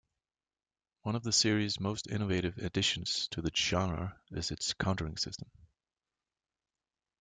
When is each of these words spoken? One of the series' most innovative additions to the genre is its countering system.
One 1.03 1.15
of 1.15 1.21
the 1.21 1.31
series' 1.31 1.79
most 1.79 2.07
innovative 2.07 2.57
additions 2.57 3.27
to 3.33 3.41
the 3.43 3.51
genre 3.55 4.19
is 4.31 4.49
its 4.49 4.73
countering 4.73 5.15
system. 5.17 5.51